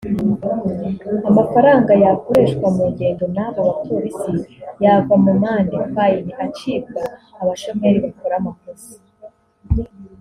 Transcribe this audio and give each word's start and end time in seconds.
Amafaranga 1.29 1.91
yakoreshwa 2.03 2.67
mu 2.75 2.83
ngendo 2.91 3.25
n’abo 3.35 3.59
bapolisi 3.67 4.33
yava 4.83 5.15
mu 5.25 5.33
mande 5.41 5.75
(fine) 5.93 6.29
acibwa 6.45 7.01
abashoferi 7.41 7.97
bakora 8.05 8.35
amakosa 8.41 8.93